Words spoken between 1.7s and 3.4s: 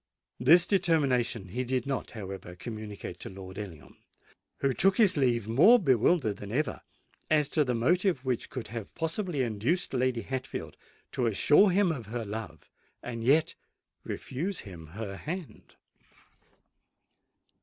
not, however, communicate to